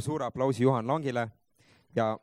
[0.00, 1.28] teeme suure aplausi Juhan Langile
[1.94, 2.18] ja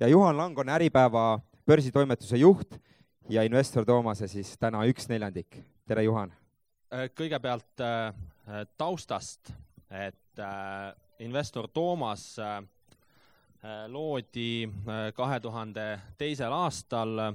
[0.00, 2.76] ja Juhan Lang on Äripäeva börsitoimetuse juht
[3.28, 5.56] ja investor Toomase siis täna üks neljandik.
[5.86, 6.32] tere, Juhan!
[7.16, 7.80] kõigepealt
[8.76, 9.52] taustast,
[9.90, 10.42] et
[11.18, 12.36] investor Toomas
[13.88, 14.68] loodi
[15.14, 17.32] kahe tuhande teisel aastal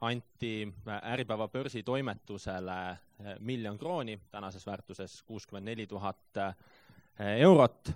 [0.00, 2.96] anti Äripäeva börsitoimetusele
[3.40, 6.40] miljon krooni, tänases väärtuses kuuskümmend neli tuhat
[7.18, 7.90] eurot,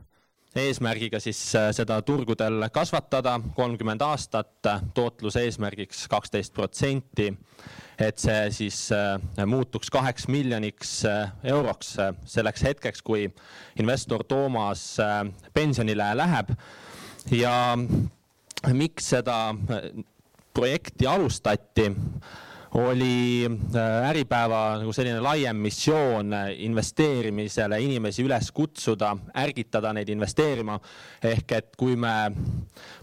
[0.56, 4.52] eesmärgiga siis eh, seda turgudel kasvatada, kolmkümmend aastat,
[4.94, 7.30] tootluse eesmärgiks kaksteist protsenti,
[8.00, 8.78] et see siis
[9.46, 10.94] muutuks kaheks miljoniks
[11.44, 11.94] euroks.
[12.24, 13.26] Selleks hetkeks, kui
[13.78, 14.94] investor Toomas
[15.52, 16.54] pensionile läheb.
[17.36, 17.76] Ja
[18.72, 19.36] miks seda
[20.56, 21.90] projekti alustati,
[22.74, 30.78] oli äh, Äripäeva nagu selline laiem missioon äh, investeerimisele inimesi üles kutsuda, ärgitada neid investeerima.
[31.22, 32.30] ehk et kui me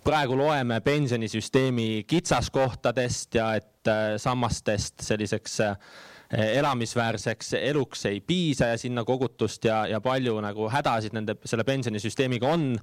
[0.03, 5.59] praegu loeme pensionisüsteemi kitsaskohtadest ja et äh, sammastest selliseks
[6.31, 12.49] elamisväärseks eluks ei piisa ja sinna kogutust ja, ja palju nagu hädasid nende, selle pensionisüsteemiga
[12.51, 12.73] on,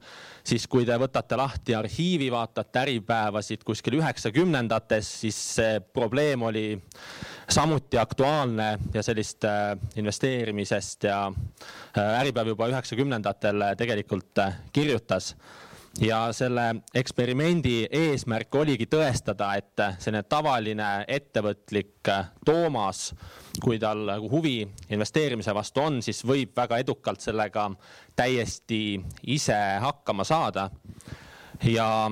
[0.47, 6.67] siis kui te võtate lahti arhiivi, vaatate Äripäevasid kuskil üheksakümnendates, siis see probleem oli
[7.51, 15.35] samuti aktuaalne ja sellist äh, investeerimisest ja äh, Äripäev juba üheksakümnendatel tegelikult äh, kirjutas
[16.01, 22.11] ja selle eksperimendi eesmärk oligi tõestada, et selline tavaline ettevõtlik
[22.45, 23.13] Toomas,
[23.63, 24.57] kui tal nagu huvi
[24.91, 27.69] investeerimise vastu on, siis võib väga edukalt sellega
[28.17, 28.99] täiesti
[29.37, 30.71] ise hakkama saada.
[31.63, 32.11] ja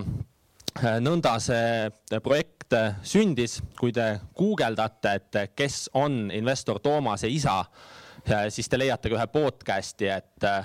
[1.00, 7.64] nõnda see projekt sündis, kui te guugeldate, et kes on investor Toomase isa,
[8.48, 10.64] siis te leiate ka ühe podcast'i, et Äh,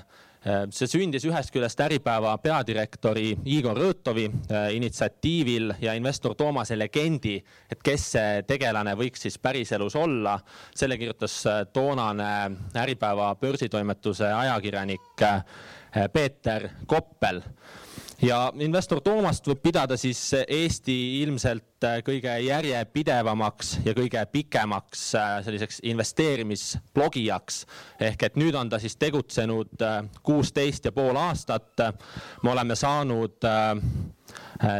[0.72, 7.38] see sündis ühest küljest Äripäeva peadirektori Igor Rõõtovi äh, initsiatiivil ja investor Toomase legendi,
[7.72, 10.38] et kes see tegelane võiks siis päriselus olla.
[10.76, 12.31] selle kirjutas äh, toonane
[12.76, 15.26] Äripäeva börsitoimetuse ajakirjanik
[16.14, 17.42] Peeter Koppel
[18.22, 25.34] ja investor Toomast võib pidada siis Eesti ilmselt äh, kõige järjepidevamaks ja kõige pikemaks äh,
[25.46, 27.66] selliseks investeerimisblogijaks.
[28.00, 31.74] ehk et nüüd on ta siis tegutsenud äh, kuusteist ja pool aastat.
[32.44, 33.81] me oleme saanud Äh,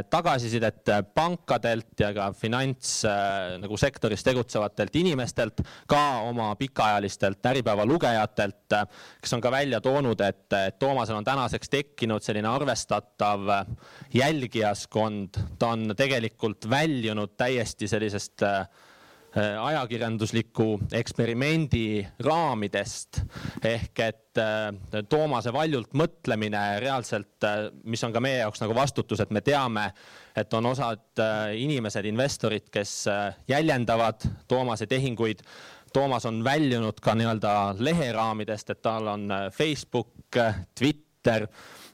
[0.10, 7.86] tagasisidet äh, pankadelt ja ka finants äh, nagu sektoris tegutsevatelt inimestelt, ka oma pikaajalistelt Äripäeva
[7.86, 8.76] lugejatelt,
[9.22, 13.48] kes on ka välja toonud, et Toomasel on tänaseks tekkinud selline arvestatav
[14.14, 18.87] jälgijaskond, ta on tegelikult väljunud täiesti sellisest äh, Äh,
[19.36, 23.22] ajakirjandusliku eksperimendi raamidest
[23.66, 29.22] ehk et äh, Toomase valjult mõtlemine reaalselt, äh, mis on ka meie jaoks nagu vastutus,
[29.22, 29.90] et me teame,
[30.38, 31.22] et on osad
[31.58, 33.08] inimesed, investorid, kes
[33.50, 35.42] jäljendavad Toomase tehinguid.
[35.94, 40.14] Toomas on väljunud ka nii-öelda leheraamidest, et tal on Facebook,
[40.78, 41.07] Twitter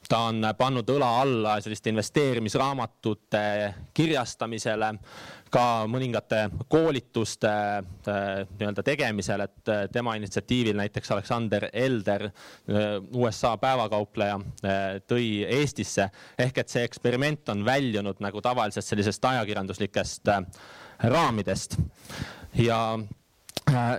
[0.09, 3.43] ta on pannud õla alla selliste investeerimisraamatute
[3.95, 4.89] kirjastamisele,
[5.53, 7.83] ka mõningate koolituste äh,
[8.49, 14.39] nii-öelda tegemisel, et äh, tema initsiatiivil näiteks Aleksander Elder, äh, USA päevakaupleja,
[15.07, 16.09] tõi Eestisse.
[16.39, 20.31] ehk et see eksperiment on väljunud nagu tavalisest sellisest ajakirjanduslikest
[21.03, 21.77] raamidest
[22.57, 22.79] ja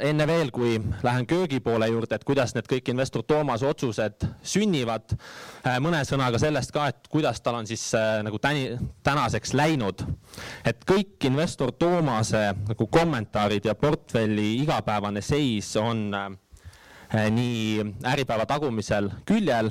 [0.05, 5.15] enne veel, kui lähen köögi poole juurde, et kuidas need kõik investor Toomase otsused sünnivad,
[5.65, 8.75] äh, mõne sõnaga sellest ka, et kuidas tal on siis äh, nagu täni,
[9.07, 10.05] tänaseks läinud.
[10.65, 16.11] et kõik investor Toomase nagu kommentaarid ja portfelli igapäevane seis on
[17.15, 19.71] nii Äripäeva tagumisel küljel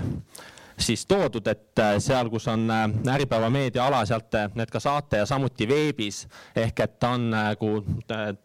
[0.78, 2.70] siis toodud, et seal, kus on
[3.12, 6.24] Äripäeva meediaala, sealt need ka saate ja samuti veebis
[6.56, 7.74] ehk et ta on nagu
[8.10, 8.36] Äh,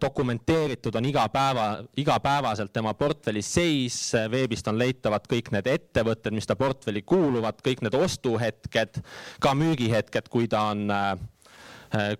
[0.00, 1.66] dokumenteeritud on iga päeva,
[1.96, 3.98] igapäevaselt tema portfelli seis,
[4.30, 9.00] veebist on leitavad kõik need ettevõtted, mis ta portfelli kuuluvad, kõik need ostuhetked,
[9.40, 11.33] ka müügihetked, kui ta on äh, Äh,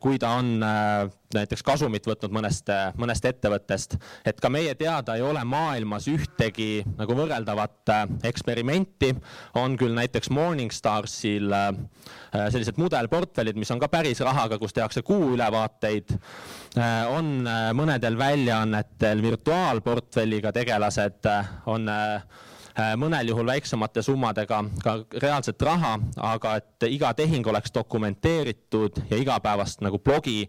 [0.01, 5.17] kui ta on äh, näiteks kasumit võtnud mõnest, äh, mõnest ettevõttest, et ka meie teada
[5.19, 7.93] ei ole maailmas ühtegi nagu võrreldavat
[8.29, 9.13] eksperimenti,
[9.59, 11.53] on küll näiteks Morningstarsil
[12.35, 16.15] sellised mudelportfellid, mis on ka päris rahaga, kus tehakse kuuülevaateid,
[17.15, 17.31] on
[17.79, 21.31] mõnedel väljaannetel virtuaalportfelliga tegelased,
[21.71, 22.23] on Äh,
[22.97, 29.85] mõnel juhul väiksemate summadega ka reaalset raha, aga et iga tehing oleks dokumenteeritud ja igapäevast
[29.85, 30.49] nagu blogi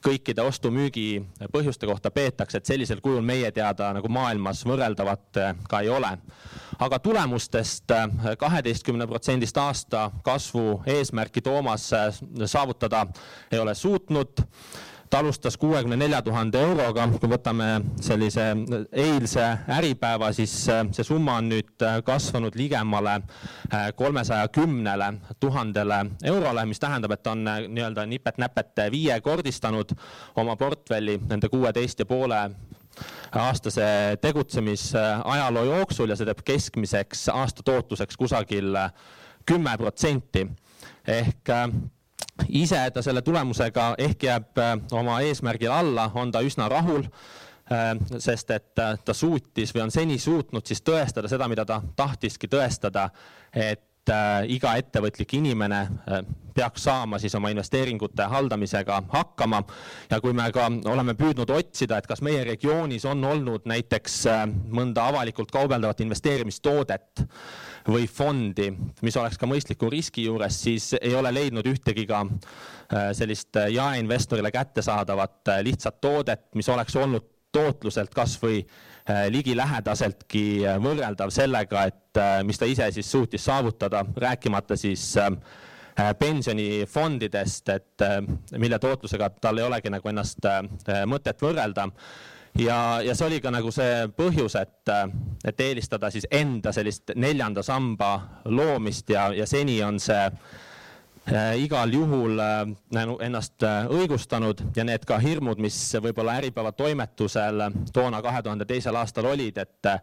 [0.00, 1.20] kõikide ostu-müügi
[1.52, 6.16] põhjuste kohta peetakse, et sellisel kujul meie teada nagu maailmas võrreldavat ka ei ole.
[6.78, 7.92] aga tulemustest
[8.38, 11.90] kaheteistkümne protsendist aasta kasvu eesmärki Toomas
[12.46, 13.06] saavutada
[13.52, 14.40] ei ole suutnud
[15.10, 17.66] ta alustas kuuekümne nelja tuhande euroga, kui võtame
[18.02, 18.44] sellise
[18.92, 19.46] eilse
[19.78, 25.12] Äripäeva, siis äh, see summa on nüüd äh, kasvanud ligemale äh, kolmesaja kümnele
[25.42, 25.98] tuhandele
[26.30, 29.96] eurole, mis tähendab, et ta on nii-öelda nipet-näpet viiekordistanud
[30.38, 32.40] oma portfelli nende kuueteist ja poole
[33.34, 33.84] aastase
[34.22, 38.76] tegutsemisajaloo jooksul ja see teeb keskmiseks aasta tootluseks kusagil
[39.46, 40.46] kümme protsenti.
[41.08, 41.50] Ehk
[42.48, 47.04] ise ta selle tulemusega ehk jääb äh, oma eesmärgile alla, on ta üsna rahul,
[47.72, 51.82] äh, sest et äh, ta suutis või on seni suutnud siis tõestada seda, mida ta
[51.96, 53.10] tahtiski tõestada,
[53.54, 53.89] et
[54.48, 55.80] iga ettevõtlik inimene
[56.54, 59.60] peaks saama siis oma investeeringute haldamisega hakkama.
[60.10, 64.16] Ja kui me ka oleme püüdnud otsida, et kas meie regioonis on olnud näiteks
[64.72, 67.26] mõnda avalikult kaubeldavat investeerimistoodet,
[67.88, 68.70] või fondi,
[69.02, 73.70] mis oleks ka mõistliku riski juures, siis ei ole leidnud ühtegi ka äh, sellist äh,
[73.74, 78.60] jaeinvestorile kättesaadavat äh, lihtsat toodet, mis oleks olnud tootluselt kasvõi
[79.30, 80.44] ligilähedaseltki
[80.82, 85.12] võrreldav sellega, et mis ta ise siis suutis saavutada, rääkimata siis
[86.18, 88.04] pensionifondidest, et
[88.58, 90.46] mille tootlusega tal ei olegi nagu ennast
[91.10, 91.88] mõtet võrrelda.
[92.58, 94.90] Ja, ja see oli ka nagu see põhjus, et,
[95.46, 98.16] et eelistada siis enda sellist neljanda samba
[98.50, 100.58] loomist ja, ja seni on see äh,
[101.56, 102.66] igal juhul äh,
[103.20, 108.96] ennast äh, õigustanud ja need ka hirmud, mis võib-olla Äripäeva toimetusel toona kahe tuhande teisel
[108.96, 110.00] aastal olid, et äh,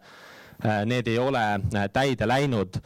[0.86, 2.80] need ei ole äh, täide läinud.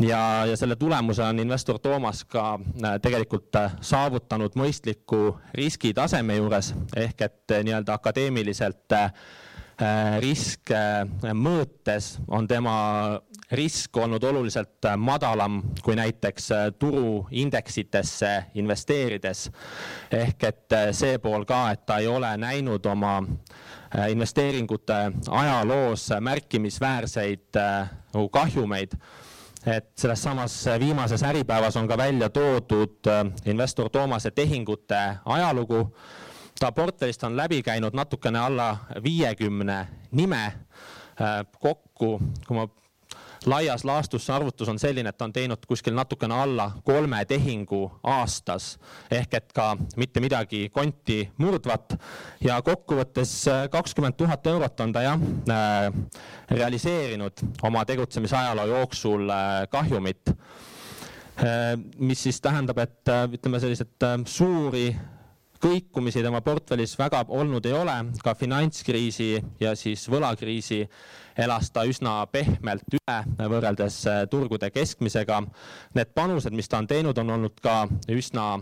[0.00, 6.74] Ja, ja selle tulemuse on investor Toomas ka äh, tegelikult äh, saavutanud mõistliku riskitaseme juures.
[6.96, 8.92] Ehk et äh, nii-öelda akadeemiliselt
[10.20, 10.70] risk
[11.36, 12.76] mõõtes on tema
[13.52, 19.50] risk olnud oluliselt madalam kui näiteks turuindeksitesse investeerides.
[20.10, 23.20] ehk et see pool ka, et ta ei ole näinud oma
[24.08, 27.60] investeeringute ajaloos märkimisväärseid
[28.32, 28.96] kahjumeid
[29.66, 35.96] et selles samas viimases Äripäevas on ka välja toodud äh, investor Toomase tehingute ajalugu.
[36.58, 42.66] Ta portfellist on läbi käinud natukene alla viiekümne nime äh, kokku, kui ma
[43.46, 47.80] laias laastus see arvutus on selline, et ta on teinud kuskil natukene alla kolme tehingu
[48.02, 48.76] aastas.
[49.10, 51.98] Ehk et ka mitte midagi konti murdvat.
[52.40, 55.20] Ja kokkuvõttes äh, kakskümmend tuhat eurot on ta jah
[55.52, 55.90] äh,
[56.50, 59.28] realiseerinud oma tegutsemisajaloo jooksul
[59.70, 60.32] kahjumit.
[61.98, 64.86] Mis siis tähendab, et ütleme, sellised suuri
[65.62, 69.30] kõikumisi tema portfellis väga olnud ei ole, ka finantskriisi
[69.60, 70.84] ja siis võlakriisi
[71.36, 75.42] elas ta üsna pehmelt üle võrreldes äh, turgude keskmisega.
[75.96, 77.82] Need panused, mis ta on teinud, on olnud ka
[78.12, 78.54] üsna,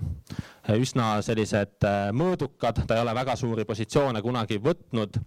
[0.75, 5.21] üsna sellised äh, mõõdukad, ta ei ole väga suuri positsioone kunagi võtnud.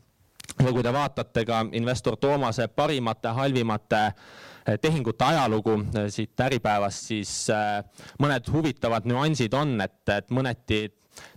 [0.58, 5.78] Ja kui te vaatate ka investor Toomase parimate, halvimate äh, tehingute ajalugu
[6.12, 7.34] siit Äripäevast, siis
[8.20, 10.82] mõned huvitavad nüansid on, et, et mõneti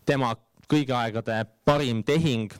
[0.07, 0.35] tema
[0.71, 2.53] kõigi aegade parim tehing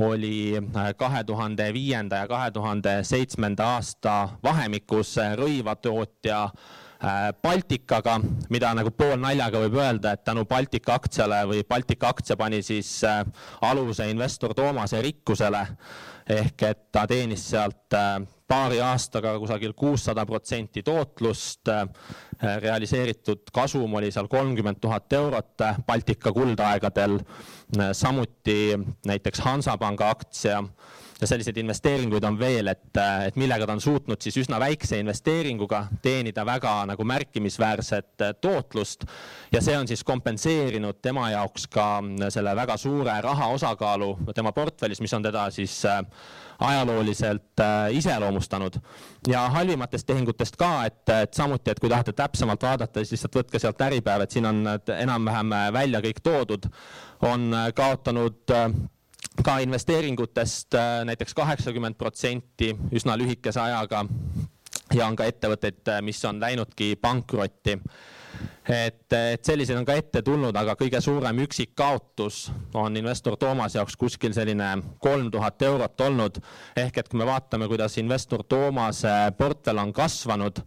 [0.00, 4.14] oli äh, kahe tuhande viienda ja kahe tuhande seitsmenda aasta
[4.44, 8.18] vahemikus äh, rõivatootja äh, Baltikaga,
[8.52, 12.94] mida nagu poolnaljaga võib öelda, et tänu Baltika aktsiale või Baltika aktsia pani siis
[13.60, 15.66] aluse investor Toomase rikkusele.
[16.32, 17.92] Ehk et ta teenis sealt
[18.52, 21.70] paari aastaga kusagil kuussada protsenti tootlust.
[22.60, 27.18] realiseeritud kasum oli seal kolmkümmend tuhat eurot Baltika kuldaegadel.
[27.92, 30.62] samuti näiteks Hansapanga aktsia
[31.22, 35.84] ja selliseid investeeringuid on veel, et, et millega ta on suutnud siis üsna väikse investeeringuga
[36.02, 39.06] teenida väga nagu märkimisväärset tootlust
[39.52, 41.88] ja see on siis kompenseerinud tema jaoks ka
[42.34, 46.00] selle väga suure raha osakaalu tema portfellis, mis on teda siis äh,
[46.58, 48.80] ajalooliselt äh, iseloomustanud.
[49.28, 53.60] ja halvimatest tehingutest ka, et, et samuti, et kui tahate täpsemalt vaadata, siis lihtsalt võtke
[53.62, 54.64] sealt Äripäev, et siin on
[54.98, 56.66] enam-vähem välja kõik toodud,
[57.22, 58.74] on kaotanud äh,
[59.40, 64.04] ka investeeringutest äh, näiteks kaheksakümmend protsenti üsna lühikese ajaga
[64.92, 67.78] ja on ka ettevõtteid, äh, mis on läinudki pankrotti.
[68.68, 73.96] et, et selliseid on ka ette tulnud, aga kõige suurem üksikkaotus on investor Toomase jaoks
[73.96, 76.38] kuskil selline kolm tuhat eurot olnud.
[76.76, 80.60] ehk et kui me vaatame, kuidas investor Toomase portfell on kasvanud,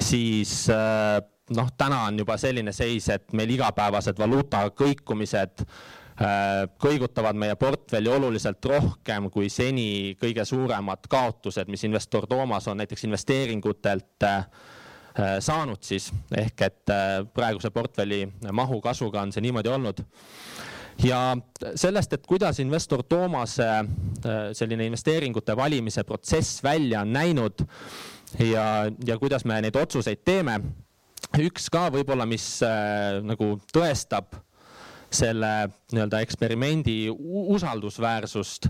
[0.00, 1.20] siis äh,
[1.56, 5.66] noh, täna on juba selline seis, et meil igapäevased valuuta kõikumised
[6.78, 13.08] kõigutavad meie portfelli oluliselt rohkem kui seni kõige suuremad kaotused, mis investor Toomas on näiteks
[13.08, 14.26] investeeringutelt
[15.42, 16.92] saanud siis, ehk et
[17.34, 20.04] praeguse portfelli mahu kasvuga on see niimoodi olnud
[21.00, 21.36] ja
[21.74, 23.86] sellest, et kuidas investor Toomase äh,
[24.52, 27.64] selline investeeringute valimise protsess välja on näinud
[28.38, 28.64] ja,
[29.06, 30.60] ja kuidas me neid otsuseid teeme.
[31.38, 34.36] üks ka võib-olla, mis äh, nagu tõestab
[35.14, 38.68] selle nii-öelda eksperimendi usaldusväärsust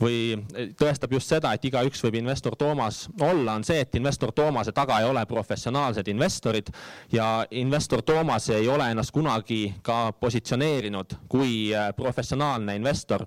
[0.00, 0.36] või
[0.78, 4.98] tõestab just seda, et igaüks võib investor Toomas olla, on see, et investor Toomase taga
[5.00, 6.70] ei ole professionaalsed investorid
[7.12, 13.26] ja investor Toomas ei ole ennast kunagi ka positsioneerinud kui äh, professionaalne investor.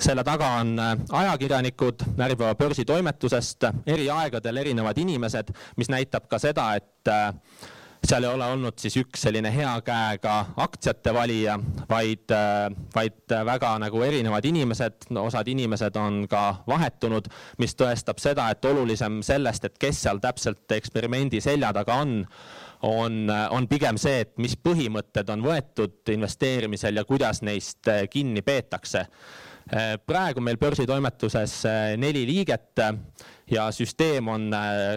[0.00, 6.72] Selle taga on äh, ajakirjanikud Äripäeva börsitoimetusest, eri aegadel erinevad inimesed, mis näitab ka seda,
[6.80, 7.12] et
[8.06, 11.56] seal ei ole olnud siis üks selline hea käega aktsiate valija,
[11.90, 12.32] vaid,
[12.94, 17.28] vaid väga nagu erinevad inimesed, no osad inimesed on ka vahetunud,
[17.60, 22.16] mis tõestab seda, et olulisem sellest, et kes seal täpselt eksperimendi selja taga on,
[22.88, 29.04] on, on pigem see, et mis põhimõtted on võetud investeerimisel ja kuidas neist kinni peetakse.
[30.06, 31.60] Praegu meil börsitoimetuses
[32.00, 32.80] neli liiget
[33.52, 34.48] ja süsteem on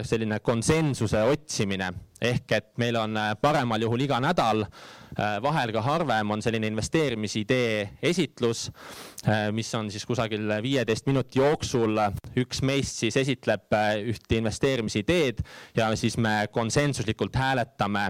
[0.08, 1.92] selline konsensuse otsimine
[2.24, 6.68] ehk et meil on äh, paremal juhul iga nädal, äh, vahel ka harvem on selline
[6.70, 8.66] investeerimisidee esitlus,
[9.28, 12.00] äh, mis on siis kusagil viieteist minuti jooksul.
[12.34, 13.74] üks meist siis esitleb
[14.10, 15.44] ühte investeerimisideed
[15.76, 18.08] ja siis me konsensuslikult hääletame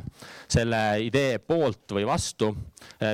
[0.49, 2.55] selle idee poolt või vastu.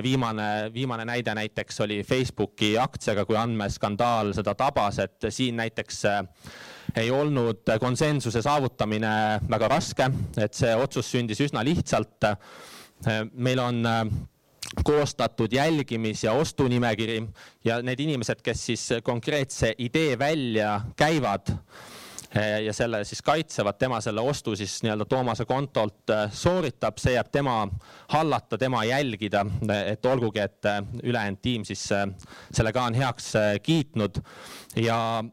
[0.02, 6.04] viimane, viimane näide näiteks oli Facebooki aktsiaga, kui andmeskandaal seda tabas, et siin näiteks
[6.96, 9.12] ei olnud konsensuse saavutamine
[9.50, 12.26] väga raske, et see otsus sündis üsna lihtsalt.
[13.32, 14.04] meil on äh,
[14.84, 17.22] koostatud jälgimis- ja ostunimekiri
[17.64, 21.48] ja need inimesed, kes siis konkreetse idee välja käivad
[22.36, 27.16] äh, ja selle siis kaitsevad, tema selle ostu siis nii-öelda Toomase kontolt äh, sooritab, see
[27.16, 27.68] jääb tema
[28.08, 29.46] hallata, tema jälgida,
[29.86, 31.88] et olgugi, et ülejäänud tiim siis
[32.52, 33.32] selle ka on heaks
[33.62, 34.20] kiitnud
[34.76, 35.24] ja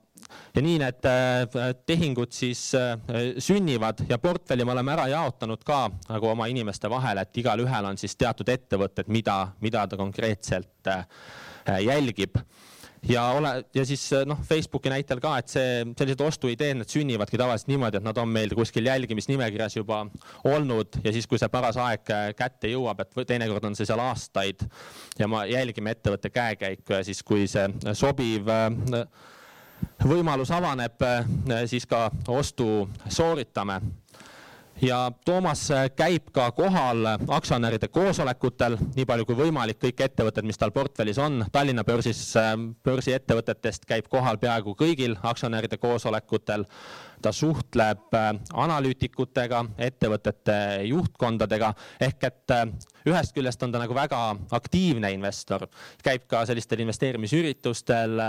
[0.55, 2.95] ja nii need äh, tehingud siis äh,
[3.43, 7.99] sünnivad ja portfelli me oleme ära jaotanud ka nagu oma inimeste vahel, et igalühel on
[7.99, 11.05] siis teatud ettevõtted, mida, mida ta konkreetselt äh,
[11.83, 12.39] jälgib.
[13.07, 17.69] Ja ole ja siis noh, Facebooki näitel ka, et see sellised ostuideed, need sünnivadki tavaliselt
[17.69, 20.01] niimoodi, et nad on meil kuskil jälgimisnimekirjas juba
[20.49, 24.65] olnud ja siis, kui see paras aeg kätte jõuab, et teinekord on see seal aastaid
[25.19, 29.05] ja me jälgime ettevõtte käekäiku ja siis, kui see sobiv äh,
[30.05, 33.81] võimalus avaneb, äh, siis ka ostu sooritame
[34.81, 40.73] ja Toomas käib ka kohal aktsionäride koosolekutel, nii palju kui võimalik, kõik ettevõtted, mis tal
[40.75, 42.53] portfellis on, Tallinna börsis, äh,
[42.85, 46.65] börsiettevõtetest käib kohal peaaegu kõigil aktsionäride koosolekutel.
[47.21, 52.53] ta suhtleb äh, analüütikutega, ettevõtete juhtkondadega ehk et
[53.07, 54.21] ühest küljest on ta nagu väga
[54.57, 55.67] aktiivne investor,
[56.03, 58.21] käib ka sellistel investeerimisüritustel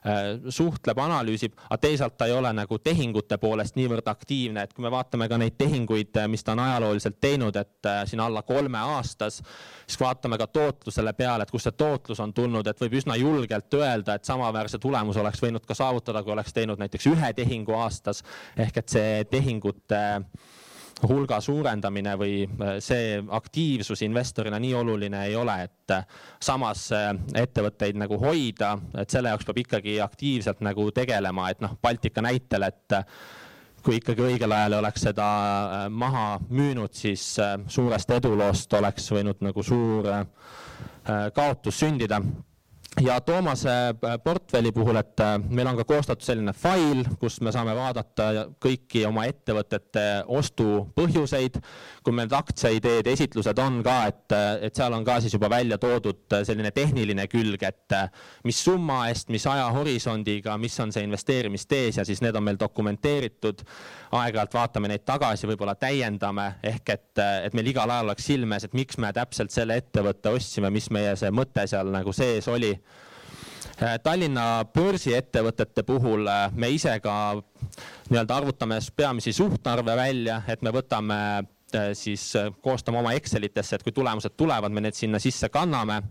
[0.00, 4.80] Äh, suhtleb, analüüsib, aga teisalt ta ei ole nagu tehingute poolest niivõrd aktiivne, et kui
[4.80, 8.40] me vaatame ka neid tehinguid, äh, mis ta on ajalooliselt teinud, et äh, siin alla
[8.48, 9.42] kolme aastas,
[9.84, 13.76] siis vaatame ka tootlusele peale, et kust see tootlus on tulnud, et võib üsna julgelt
[13.76, 18.24] öelda, et samaväärse tulemuse oleks võinud ka saavutada, kui oleks teinud näiteks ühe tehingu aastas.
[18.56, 20.56] Ehk et see tehingute äh,
[21.08, 26.06] hulga suurendamine või äh, see aktiivsus investorina nii oluline ei ole, et äh,
[26.42, 31.76] samas äh, ettevõtteid nagu hoida, et selle jaoks peab ikkagi aktiivselt nagu tegelema, et noh,
[31.82, 32.98] Baltika näitel, et
[33.80, 35.26] kui ikkagi õigel ajal oleks seda
[35.88, 37.22] maha müünud, siis
[37.72, 40.10] suurest eduloost oleks võinud nagu suur
[41.32, 42.20] kaotus sündida
[43.02, 47.52] ja Toomase äh, portfelli puhul, et äh, meil on ka koostatud selline fail, kus me
[47.52, 51.60] saame vaadata kõiki oma ettevõtete ostupõhjuseid.
[52.04, 55.50] kui meil need aktsiaideed, esitlused on ka, et, äh, et seal on ka siis juba
[55.50, 57.96] välja toodud selline tehniline külg, et
[58.44, 63.64] mis summa eest, mis ajahorisondiga, mis on see investeerimistees ja siis need on meil dokumenteeritud.
[64.10, 68.64] aeg-ajalt vaatame neid tagasi, võib-olla täiendame ehk et, et meil igal ajal oleks silme ees,
[68.64, 72.74] et miks me täpselt selle ettevõtte ostsime, mis meie see mõte seal nagu sees oli
[74.02, 77.14] Tallinna börsiettevõtete puhul äh, me ise ka
[78.10, 82.26] nii-öelda arvutame peamisi suhtarve välja, et me võtame äh, siis
[82.60, 86.02] koostame oma Excelitesse, et kui tulemused tulevad, me need sinna sisse kanname.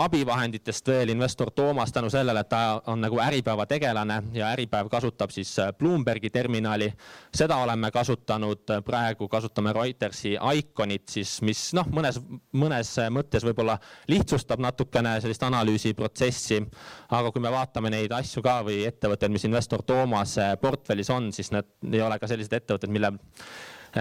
[0.00, 5.30] Abivahenditest veel investor Toomas tänu sellele, et ta on nagu Äripäeva tegelane ja Äripäev kasutab
[5.30, 6.92] siis äh, Bloombergi terminali.
[7.34, 12.20] seda oleme kasutanud, äh, praegu kasutame Reutersi Iconit siis, mis noh, mõnes,
[12.52, 13.78] mõnes mõttes võib-olla
[14.08, 16.62] lihtsustab natukene sellist analüüsiprotsessi.
[17.10, 21.52] aga kui me vaatame neid asju ka või ettevõtteid, mis investor Toomase portfellis on, siis
[21.52, 23.12] need ei ole ka sellised ettevõtted, mille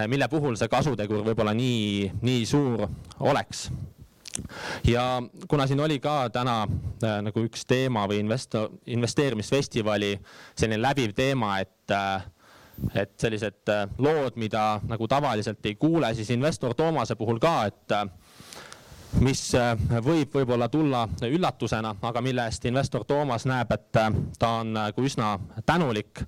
[0.08, 2.86] mille puhul see kasutegur võib-olla nii, nii suur
[3.20, 3.70] oleks
[4.88, 10.15] ja kuna siin oli ka täna äh, nagu üks teema või investor, investeerimisfestivali
[10.55, 12.27] selline läbiv teema, et äh,
[12.96, 17.96] et sellised äh, lood, mida nagu tavaliselt ei kuule, siis investor Toomase puhul ka, et
[17.96, 18.05] äh,
[19.25, 19.74] mis äh,
[20.05, 25.05] võib võib-olla tulla üllatusena, aga mille eest investor Toomas näeb, et äh, ta on nagu
[25.05, 25.34] üsna
[25.65, 26.24] tänulik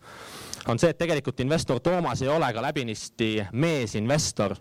[0.68, 4.56] on see, et tegelikult investor Toomas ei ole ka läbinisti meesinvestor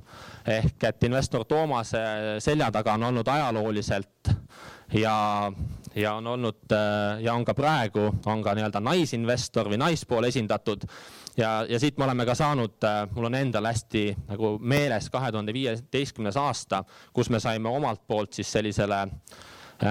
[0.47, 2.00] ehk et investor Toomase
[2.40, 4.33] selja taga on olnud ajalooliselt
[4.92, 5.52] ja,
[5.95, 6.75] ja on olnud
[7.21, 10.87] ja on ka praegu, on ka nii-öelda naisinvestor või naispool esindatud.
[11.37, 12.83] Ja, ja siit me oleme ka saanud,
[13.14, 18.35] mul on endal hästi nagu meeles kahe tuhande viieteistkümnes aasta, kus me saime omalt poolt
[18.35, 19.04] siis sellisele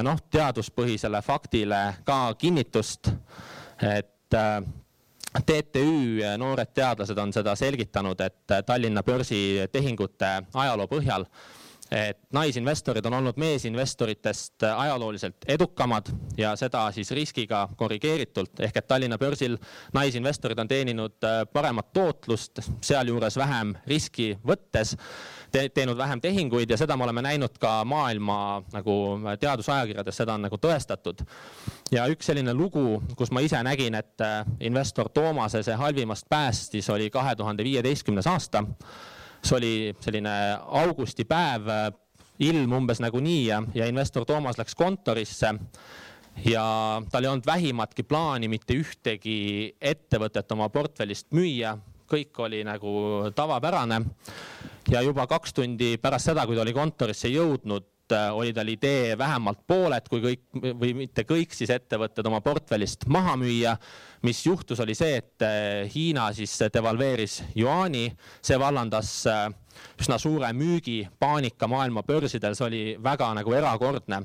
[0.03, 3.13] noh, teaduspõhisele faktile ka kinnitust,
[3.81, 4.37] et
[5.45, 11.25] TTÜ noored teadlased on seda selgitanud, et Tallinna börsi tehingute ajaloo põhjal,
[11.91, 19.17] et naisinvestorid on olnud meesinvestoritest ajalooliselt edukamad ja seda siis riskiga korrigeeritult, ehk et Tallinna
[19.17, 19.57] börsil
[19.93, 24.95] naisinvestorid on teeninud paremat tootlust, sealjuures vähem riski võttes
[25.51, 28.95] te teinud vähem tehinguid ja seda me oleme näinud ka maailma nagu
[29.39, 31.23] teadusajakirjades, seda on nagu tõestatud.
[31.91, 36.89] Ja üks selline lugu, kus ma ise nägin, et äh, investor Toomase see halvimast päästis,
[36.93, 38.63] oli kahe tuhande viieteistkümnes aasta.
[39.41, 40.31] see oli selline
[40.83, 41.89] augustipäev, äh,
[42.39, 45.53] ilm umbes nagu nii ja, ja investor Toomas läks kontorisse
[46.45, 46.63] ja
[47.11, 51.75] tal ei olnud vähimatki plaani mitte ühtegi ettevõtet oma portfellist müüa,
[52.09, 52.91] kõik oli nagu
[53.35, 54.01] tavapärane.
[54.89, 57.85] ja juba kaks tundi pärast seda, kui ta oli kontorisse jõudnud,
[58.33, 63.35] oli tal idee vähemalt pooled, kui kõik või mitte kõik siis ettevõtted oma portfellist maha
[63.39, 63.75] müüa.
[64.23, 68.09] mis juhtus, oli see, et äh, Hiina siis devalveeris juaani,
[68.41, 69.45] see vallandas äh,
[69.99, 74.23] üsna suure müügipaanika maailma börsidel, see oli väga nagu erakordne,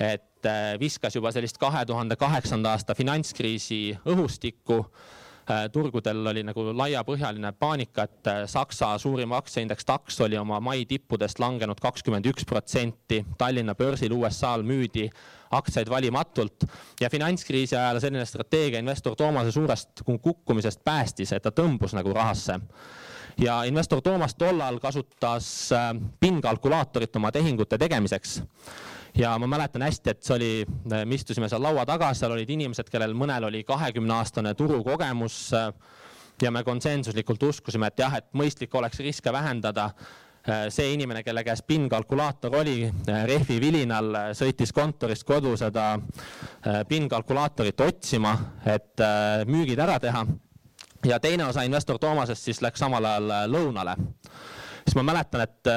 [0.00, 0.48] et
[0.80, 4.80] viskas juba sellist kahe tuhande kaheksanda aasta finantskriisi õhustikku.
[4.84, 5.23] Äh,
[5.72, 11.40] turgudel oli nagu laiapõhjaline paanika, et äh, Saksa suurim aktsiaindeks DAX oli oma mai tippudest
[11.42, 15.08] langenud kakskümmend üks protsenti, Tallinna börsil USA-l müüdi
[15.54, 16.64] aktsiaid valimatult
[17.00, 22.58] ja finantskriisi ajal selline strateegia investor Toomase suurest kukkumisest päästis, et ta tõmbus nagu rahasse.
[23.38, 28.40] Ja investor Toomas tollal kasutas äh, PIN-kalkulaatorit oma tehingute tegemiseks
[29.18, 30.50] ja ma mäletan hästi, et see oli,
[30.90, 35.52] me istusime seal laua taga, seal olid inimesed, kellel mõnel oli kahekümne aastane turukogemus.
[36.42, 39.92] ja me konsensuslikult uskusime, et jah, et mõistlik oleks riske vähendada
[40.68, 45.94] see inimene, kelle käes PIN-kalkulaator oli, rehvi vilinal sõitis kontorist kodu seda
[46.88, 48.34] PIN-kalkulaatorit otsima,
[48.66, 49.00] et
[49.46, 50.26] müügid ära teha.
[51.04, 53.96] ja teine osa investor Toomasest siis läks samal ajal lõunale.
[54.84, 55.72] siis ma mäletan, et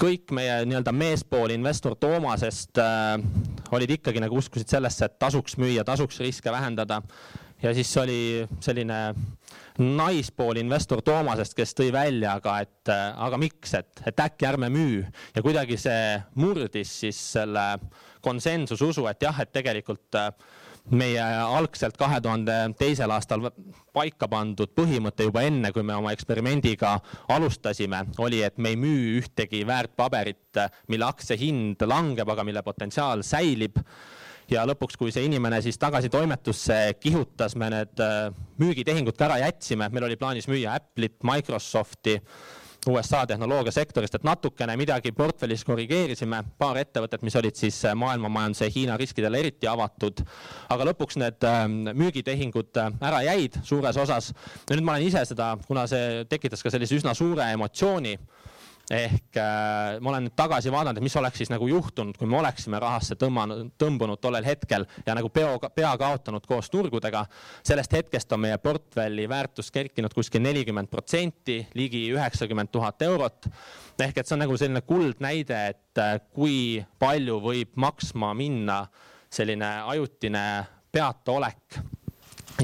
[0.00, 3.18] kõik meie nii-öelda meespool investor Toomasest äh,
[3.74, 7.02] olid ikkagi nagu uskusid sellesse, et tasuks müüa, tasuks riske vähendada.
[7.62, 8.98] ja siis oli selline
[9.78, 14.70] naispool investor Toomasest, kes tõi välja, aga et äh, aga miks, et, et äkki ärme
[14.72, 17.66] müü ja kuidagi see murdis siis selle
[18.24, 20.32] konsensususu, et jah, et tegelikult äh,
[20.90, 23.48] meie algselt kahe tuhande teisel aastal
[23.94, 26.96] paika pandud põhimõte juba enne, kui me oma eksperimendiga
[27.30, 33.24] alustasime, oli, et me ei müü ühtegi väärtpaberit, mille aktsia hind langeb, aga mille potentsiaal
[33.26, 33.78] säilib.
[34.50, 39.36] Ja lõpuks, kui see inimene siis tagasi toimetusse kihutas, me need äh, müügitehingud ka ära
[39.44, 42.16] jätsime, meil oli plaanis müüa Apple'it, Microsofti
[42.88, 48.74] USA tehnoloogiasektorist, et natukene midagi portfellis korrigeerisime, paar ettevõtet, mis olid siis äh, maailmamajanduse ja
[48.74, 50.22] Hiina riskidele eriti avatud.
[50.68, 54.32] aga lõpuks need ähm, müügitehingud äh, ära jäid suures osas.
[54.70, 58.16] nüüd ma olen ise seda, kuna see tekitas ka sellise üsna suure emotsiooni
[58.90, 62.40] ehk äh, ma olen nüüd tagasi vaadanud, et mis oleks siis nagu juhtunud, kui me
[62.40, 67.24] oleksime rahasse tõmmanud, tõmbunud tollel hetkel ja nagu peo, pea kaotanud koos turgudega.
[67.66, 73.46] sellest hetkest on meie portfelli väärtus kerkinud kuskil nelikümmend protsenti, ligi üheksakümmend tuhat eurot.
[74.00, 78.84] ehk et see on nagu selline kuldnäide, et äh, kui palju võib maksma minna
[79.30, 81.78] selline ajutine peataolek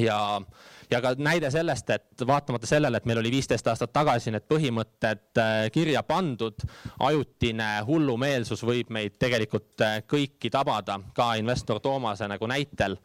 [0.02, 0.40] ja
[0.90, 5.40] ja ka näide sellest, et vaatamata sellele, et meil oli viisteist aastat tagasi need põhimõtted
[5.74, 6.62] kirja pandud,
[7.08, 12.96] ajutine hullumeelsus võib meid tegelikult kõiki tabada, ka investor Toomase nagu näitel.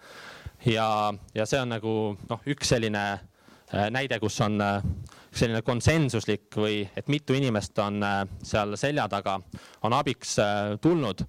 [0.66, 1.96] ja, ja see on nagu
[2.30, 3.06] noh, üks selline
[3.72, 4.60] näide, kus on
[5.32, 8.04] selline konsensuslik või et mitu inimest on
[8.44, 9.40] seal selja taga,
[9.82, 10.36] on abiks
[10.82, 11.24] tulnud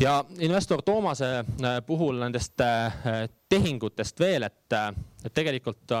[0.00, 4.92] ja investor Toomase äh, puhul nendest äh, tehingutest veel, et, äh,
[5.24, 5.94] et tegelikult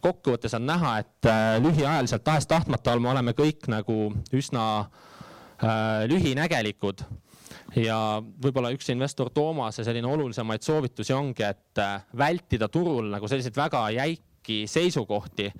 [0.00, 4.66] kokkuvõttes on näha, et lühiajaliselt tahes-tahtmata me oleme kõik nagu üsna
[6.06, 7.02] lühinägelikud.
[7.82, 11.82] Ja võib-olla üks investor Toomase selline olulisemaid soovitusi ongi, et
[12.14, 13.82] vältida turul nagu selliseid väga
[14.48, 15.52] jäiki seisukohti,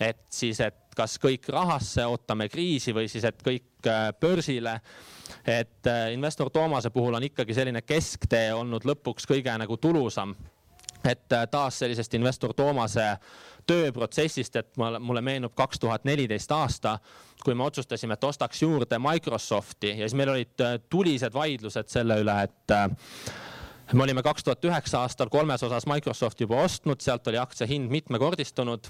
[0.00, 3.88] et siis, et kas kõik rahasse, ootame kriisi või siis, et kõik
[4.20, 4.80] börsile
[5.46, 10.34] et äh, investor Toomase puhul on ikkagi selline kesktee olnud lõpuks kõige nagu tulusam.
[11.04, 13.16] et äh, taas sellisest investor Toomase
[13.66, 16.98] tööprotsessist, et mulle meenub kaks tuhat neliteist aasta,
[17.44, 22.20] kui me otsustasime, et ostaks juurde Microsofti ja siis meil olid äh, tulised vaidlused selle
[22.20, 22.76] üle, et
[23.92, 27.90] me olime kaks tuhat üheksa aastal kolmes osas Microsofti juba ostnud, sealt oli aktsia hind
[27.90, 28.88] mitmekordistunud.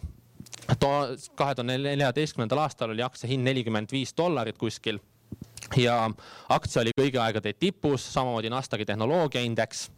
[1.37, 5.01] kahe tuhande neljateistkümnendal aastal oli aktsia hind nelikümmend viis dollarit kuskil.
[5.77, 6.11] Ja
[6.49, 9.91] aktsia oli kõigi aegade tipus, samamoodi Nasdaqi tehnoloogiaindeks.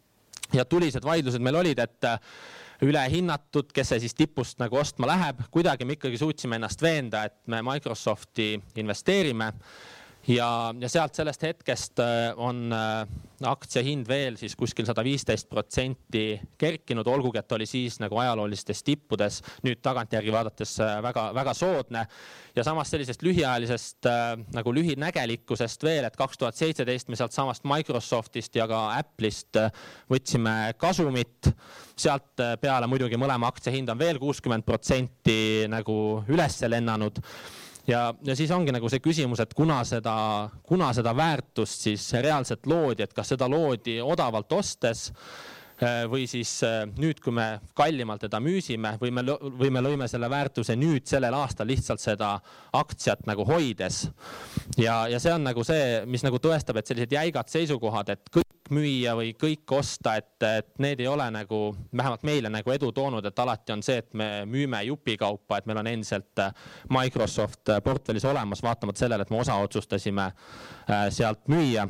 [0.54, 2.20] Ja tulised vaidlused meil olid, et äh,
[2.86, 7.36] ülehinnatud, kes see siis tipust nagu ostma läheb, kuidagi me ikkagi suutsime ennast veenda, et
[7.50, 9.52] me Microsofti investeerime
[10.28, 13.06] ja, ja sealt sellest hetkest äh, on äh,
[13.46, 18.82] aktsia hind veel siis kuskil sada viisteist protsenti kerkinud, olgugi et oli siis nagu ajaloolistes
[18.86, 22.06] tippudes, nüüd tagantjärgi vaadates väga-väga äh, soodne.
[22.56, 24.08] ja samas sellisest lühiajalisest
[24.54, 29.60] nagu lühinägelikkusest veel, et kaks tuhat seitseteist me sealtsamast Microsoftist ja ka Apple'ist
[30.10, 31.52] võtsime kasumit.
[31.96, 37.20] sealt peale muidugi mõlema aktsia hind on veel kuuskümmend protsenti nagu üles lennanud
[37.88, 40.16] ja, ja siis ongi nagu see küsimus, et kuna seda,
[40.66, 45.10] kuna seda väärtust siis reaalselt loodi, et kas seda loodi odavalt ostes
[45.76, 49.24] Äh, või siis äh, nüüd, kui me kallimalt teda müüsime või me,
[49.60, 52.30] või me lõime selle väärtuse nüüd sellel aastal lihtsalt seda
[52.72, 54.06] aktsiat nagu hoides.
[54.80, 58.45] ja, ja see on nagu see, mis nagu tõestab, et sellised jäigad seisukohad, et kõik
[58.74, 61.60] müüa või kõik osta, et, et need ei ole nagu,
[61.96, 65.82] vähemalt meile nagu edu toonud, et alati on see, et me müüme jupikaupa, et meil
[65.82, 66.52] on endiselt äh,
[66.94, 70.30] Microsoft portfellis olemas, vaatamata sellele, et me osa otsustasime
[71.10, 71.86] sealt müüa.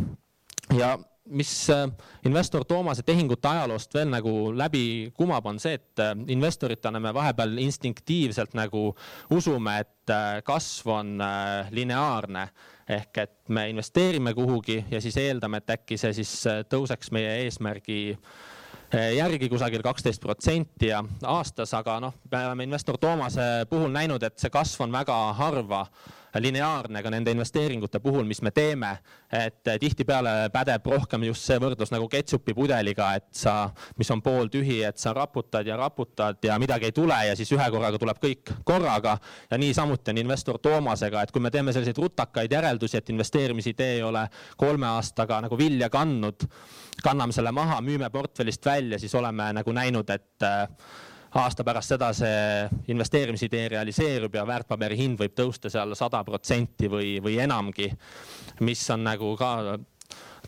[0.77, 0.97] Ja
[1.29, 1.89] mis äh,
[2.25, 7.57] investor Toomase tehingute ajaloost veel nagu läbi kumab, on see, et äh, investoritena me vahepeal
[7.63, 8.89] instinktiivselt nagu
[9.35, 11.17] usume, et äh, kasv on
[11.71, 12.49] lineaarne
[12.89, 16.35] ehk et me investeerime kuhugi ja siis eeldame, et äkki see siis
[16.71, 17.99] tõuseks meie eesmärgi
[19.17, 24.39] järgi kusagil kaksteist protsenti ja aastas, aga noh, me oleme investor Toomase puhul näinud, et
[24.39, 25.87] see kasv on väga harva
[26.41, 28.99] lineaarne ka nende investeeringute puhul, mis me teeme.
[29.33, 34.23] et eh, tihtipeale pädeb rohkem just see võrdlus nagu ketšupi pudeliga, et sa, mis on
[34.23, 38.21] pooltühi, et sa raputad ja raputad ja midagi ei tule ja siis ühe korraga tuleb
[38.23, 39.19] kõik korraga.
[39.51, 44.03] ja niisamuti on investor Toomasega, et kui me teeme selliseid rutakaid järeldusi, et investeerimisidee ei
[44.03, 46.47] ole kolme aastaga nagu vilja kandnud,
[47.03, 50.67] kanname selle maha, müüme portfellist välja, siis oleme nagu näinud, et eh,
[51.37, 57.17] aasta pärast seda see investeerimisidee realiseerub ja väärtpaberi hind võib tõusta seal sada protsenti või,
[57.23, 57.91] või enamgi,
[58.65, 59.51] mis on nagu ka,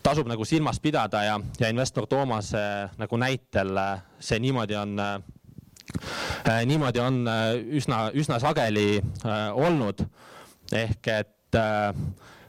[0.03, 2.63] tasub nagu silmas pidada ja, ja investor Toomase
[2.97, 3.75] nagu näitel
[4.19, 5.19] see niimoodi on äh,
[6.65, 10.05] niimoodi on äh, üsna, üsna sageli äh, olnud.
[10.71, 11.93] ehk et äh,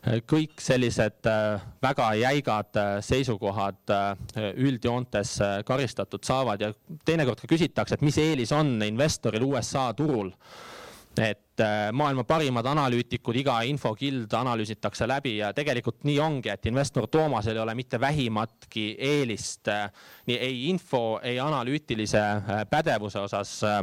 [0.01, 5.37] kõik sellised äh, väga jäigad äh, seisukohad äh, üldjoontes
[5.69, 6.73] karistatud saavad ja
[7.05, 10.33] teinekord ka küsitakse, et mis eelis on investoril USA turul.
[11.21, 11.61] Et
[11.93, 17.63] maailma parimad analüütikud, iga infokild analüüsitakse läbi ja tegelikult nii ongi, et investor Toomasel ei
[17.65, 19.69] ole mitte vähimatki eelist
[20.31, 22.23] nii ei info, ei analüütilise
[22.71, 23.83] pädevuse osas äh,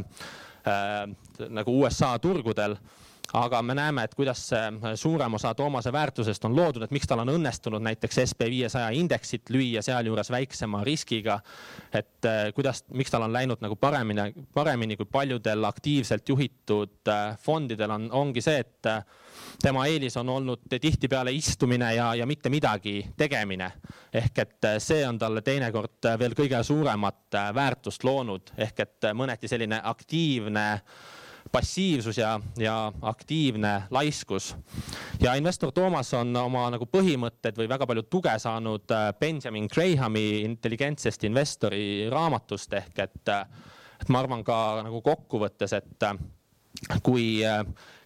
[1.50, 2.78] nagu USA turgudel
[3.44, 7.22] aga me näeme, et kuidas see suurem osa Toomase väärtusest on loodud, et miks tal
[7.24, 11.40] on õnnestunud näiteks SB viiesaja indeksit lüüa sealjuures väiksema riskiga.
[11.94, 17.38] et äh, kuidas, miks tal on läinud nagu paremini, paremini kui paljudel aktiivselt juhitud äh,
[17.42, 19.04] fondidel on, ongi see, et äh,
[19.62, 23.72] tema eelis on olnud tihtipeale istumine ja, ja mitte midagi tegemine.
[24.14, 29.82] ehk et see on talle teinekord veel kõige suuremat väärtust loonud, ehk et mõneti selline
[29.84, 30.68] aktiivne
[31.52, 34.56] passiivsus ja, ja aktiivne laiskus.
[35.22, 40.44] ja investor Toomas on oma nagu põhimõtted või väga palju tuge saanud äh, Benjamin Grahami
[40.44, 43.48] intelligentsest investori raamatust ehk et äh,
[44.02, 46.06] et ma arvan ka nagu kokkuvõttes, et
[47.04, 47.42] kui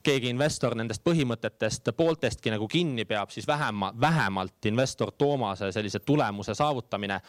[0.03, 6.55] keegi investor nendest põhimõtetest pooltestki nagu kinni peab, siis vähema, vähemalt investor Toomase sellise tulemuse
[6.57, 7.19] saavutamine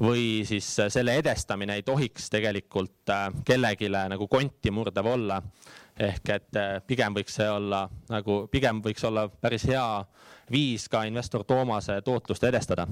[0.00, 5.42] või siis selle edestamine ei tohiks tegelikult kellelegi nagu konti murdev olla.
[5.96, 10.04] ehk et pigem võiks see olla nagu, pigem võiks olla päris hea
[10.50, 12.86] viis ka investor Toomase tootlust edestada.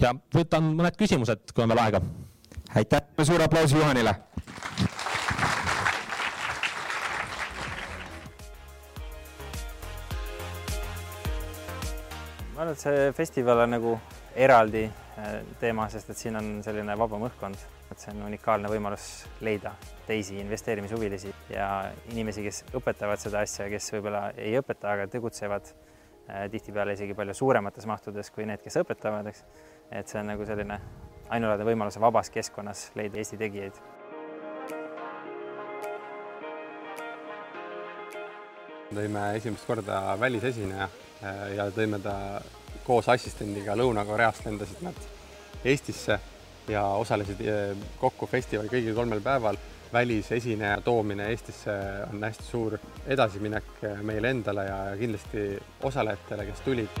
[0.00, 2.00] ja võtan mõned küsimused, kui on veel aega.
[2.74, 4.14] aitäh, suur aplaus Juhanile
[12.68, 13.92] arvan, et see festival on nagu
[14.36, 17.58] eraldi äh, teema, sest et siin on selline vabam õhkkond,
[17.90, 19.72] et see on unikaalne võimalus leida
[20.06, 26.48] teisi investeerimishuvilisi ja inimesi, kes õpetavad seda asja, kes võib-olla ei õpeta, aga tegutsevad äh,
[26.52, 29.44] tihtipeale isegi palju suuremates mahtudes kui need, kes õpetavad, eks.
[29.90, 30.80] et see on nagu selline
[31.28, 33.80] ainulaadne võimalus vabas keskkonnas leida Eesti tegijaid
[38.88, 42.14] tõime esimest korda välisesineja äh, ja tõime ta
[42.88, 44.96] koos assistendiga Lõuna-Koreast lendasid nad
[45.64, 46.16] Eestisse
[46.72, 49.60] ja osalesid äh, kokku festivali kõigil kolmel päeval.
[49.92, 51.72] välisesineja toomine Eestisse
[52.12, 55.46] on hästi suur edasiminek äh, meile endale ja kindlasti
[55.82, 57.00] osalejatele, kes tulid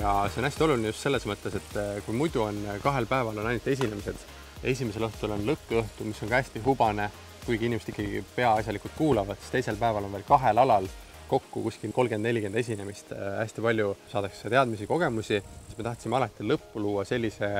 [0.00, 3.38] ja see on hästi oluline just selles mõttes, et eh, kui muidu on kahel päeval
[3.40, 4.26] on ainult esinemised,
[4.64, 7.08] esimesel õhtul on lõkkõhtu, mis on ka hästi hubane,
[7.44, 10.88] kuigi inimesed ikkagi peaasjalikult kuulavad, siis teisel päeval on veel kahel alal
[11.28, 16.82] kokku kuskil kolmkümmend, nelikümmend esinemist, hästi palju saadakse teadmisi, kogemusi, siis me tahtsime alati lõppu
[16.82, 17.50] luua sellise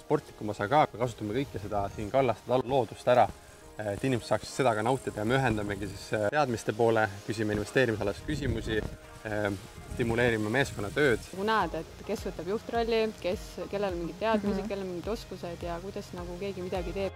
[0.00, 3.28] sportlikuma osa ka, kasutame kõike seda siin kallast loodust ära,
[3.78, 5.22] et inimesed saaksid seda ka nautida.
[5.22, 8.80] Ja me ühendamegi siis teadmiste poole, küsime investeerimisalasi küsimusi,
[9.94, 11.22] stimuleerima meeskonnatööd.
[11.32, 14.68] nagu näed, et kes võtab juhtrolli, kes, kellel on mingid teadmised mm, -hmm.
[14.68, 17.12] kellel on mingid oskused ja kuidas nagu keegi midagi teeb.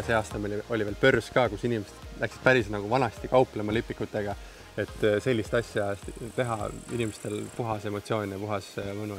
[0.00, 3.72] see aasta meil oli, oli veel börs ka, kus inimesed läksid päris nagu vanasti kauplema
[3.72, 4.34] lipikutega,
[4.76, 5.90] et äh, sellist asja
[6.36, 9.18] teha inimestel puhas emotsioon ja puhas äh, mõnu.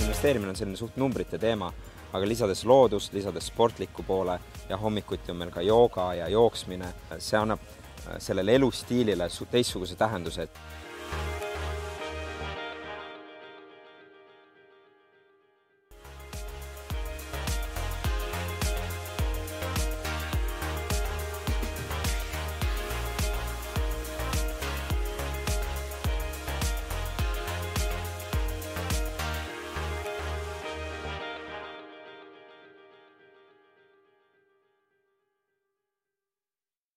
[0.00, 1.72] investeerimine on selline suht numbrite teema
[2.12, 7.38] aga lisades loodust, lisades sportliku poole ja hommikuti on meil ka jooga ja jooksmine, see
[7.38, 10.48] annab äh, sellele elustiilile teistsuguse tähenduse,